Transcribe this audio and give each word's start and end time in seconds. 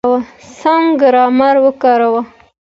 سم 0.59 0.83
ګرامر 1.01 1.55
وکاروئ!. 1.65 2.21